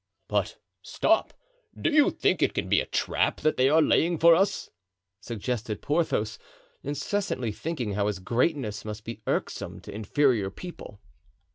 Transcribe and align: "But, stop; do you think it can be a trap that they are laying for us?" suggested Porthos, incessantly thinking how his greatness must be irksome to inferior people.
"But, 0.27 0.57
stop; 0.81 1.31
do 1.79 1.91
you 1.91 2.09
think 2.09 2.41
it 2.41 2.55
can 2.55 2.67
be 2.67 2.81
a 2.81 2.87
trap 2.87 3.41
that 3.41 3.55
they 3.57 3.69
are 3.69 3.83
laying 3.83 4.17
for 4.17 4.33
us?" 4.33 4.71
suggested 5.19 5.83
Porthos, 5.83 6.39
incessantly 6.81 7.51
thinking 7.51 7.91
how 7.93 8.07
his 8.07 8.17
greatness 8.17 8.83
must 8.83 9.03
be 9.05 9.21
irksome 9.27 9.79
to 9.81 9.93
inferior 9.93 10.49
people. 10.49 10.99